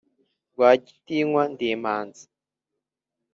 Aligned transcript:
Rwagitinywa 0.53 1.43
ndi 1.51 1.67
Imanzi, 1.75 2.25